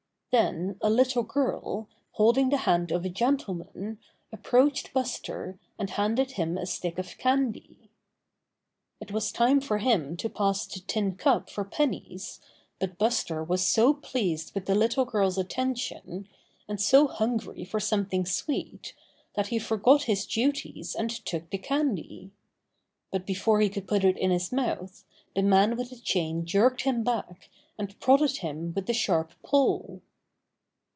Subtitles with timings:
[0.33, 3.99] Then a little girl, holding the hand of a gentleman,
[4.31, 7.91] approached Buster and handed him a stick of candy.
[9.01, 12.39] It was time for him to pass the tin cup for pennies,
[12.79, 16.29] but Buster was so pleased with the little girl's attention,
[16.65, 18.95] and so hungry for some thing sweet,
[19.35, 22.31] that he forgot his duties and took the candy.
[23.11, 25.03] But before he could put it in his mouth
[25.35, 30.01] the man with the chain jerked him back and prodded him with the sharp pole.